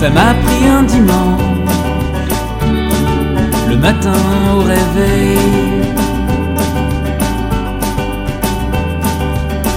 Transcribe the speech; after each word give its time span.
Ça 0.00 0.10
m'a 0.10 0.32
pris 0.32 0.68
un 0.68 0.84
dimanche, 0.84 1.40
le 3.68 3.76
matin 3.76 4.12
au 4.54 4.60
réveil. 4.60 5.38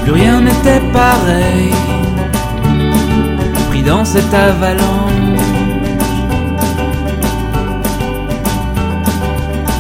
Plus 0.03 0.12
rien 0.12 0.41
n'était 0.41 0.84
pareil, 0.93 1.73
pris 3.71 3.81
dans 3.81 4.05
cette 4.05 4.31
avalanche. 4.31 5.41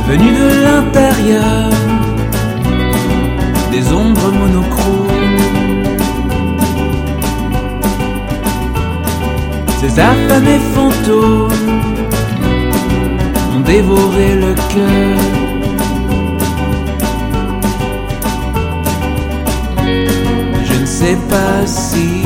Venu 0.07 0.31
de 0.43 0.49
l'intérieur, 0.65 1.69
des 3.71 3.93
ombres 3.93 4.20
Ces 9.93 9.99
affamés 9.99 10.59
fantômes 10.73 11.51
ont 13.53 13.59
dévoré 13.59 14.35
le 14.35 14.53
cœur. 14.73 15.19
Je 20.63 20.79
ne 20.79 20.85
sais 20.85 21.17
pas 21.29 21.67
si 21.67 22.23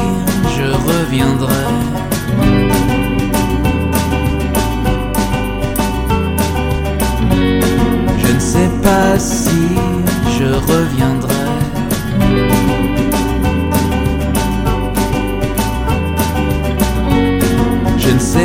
je 0.56 0.66
reviendrai. 0.90 1.66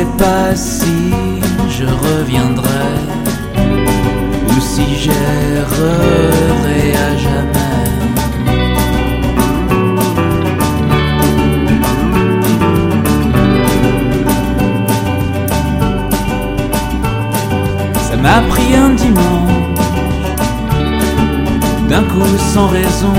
Sais 0.01 0.07
pas 0.17 0.55
si 0.55 1.11
je 1.69 1.85
reviendrai 1.85 2.89
ou 4.49 4.59
si 4.59 4.85
j'errerai 5.03 6.83
à 7.07 7.17
jamais. 7.25 7.91
Ça 18.07 18.15
m'a 18.17 18.41
pris 18.49 18.75
un 18.75 18.89
dimanche, 19.03 19.85
d'un 21.89 22.03
coup 22.03 22.37
sans 22.53 22.67
raison. 22.67 23.13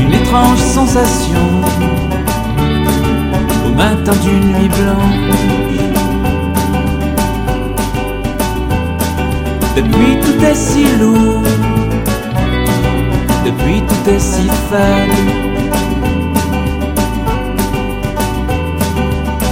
Une 0.00 0.14
étrange 0.14 0.58
sensation 0.58 1.46
matin 3.78 4.12
d'une 4.24 4.46
nuit 4.54 4.70
blanche. 4.80 5.38
Depuis 9.76 10.14
tout 10.22 10.44
est 10.44 10.60
si 10.68 10.84
lourd, 11.00 11.44
depuis 13.46 13.80
tout 13.88 14.10
est 14.10 14.18
si 14.18 14.48
fade. 14.68 15.16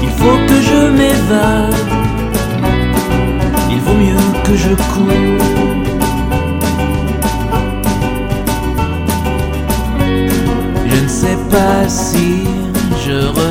Il 0.03 0.11
faut 0.19 0.39
que 0.49 0.59
je 0.71 0.81
m'évade, 0.99 1.75
il 3.71 3.81
vaut 3.81 4.01
mieux 4.07 4.29
que 4.45 4.57
je 4.57 4.73
cours. 4.93 5.45
Je 10.91 10.99
ne 11.05 11.09
sais 11.09 11.39
pas 11.49 11.89
si 11.89 12.49
je 13.07 13.46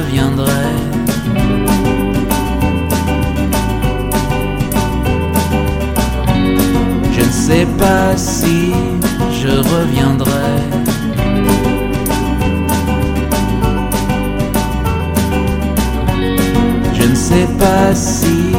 Je 16.94 17.04
ne 17.04 17.16
sais 17.16 17.48
pas 17.60 17.94
si 17.94 18.54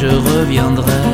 je 0.00 0.06
reviendrai. 0.06 1.05